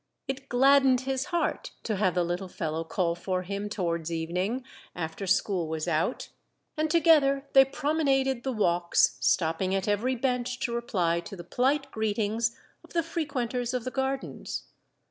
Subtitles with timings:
[0.27, 4.63] It gladdened his heart to have the little fellow call for him towards evening,
[4.95, 6.29] after school was out;
[6.75, 11.91] and together they promenaded the walks, stopping at every bench to reply to the polite
[11.91, 14.63] greetings of the frequenters of the gardens.